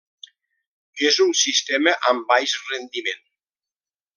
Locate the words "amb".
2.13-2.25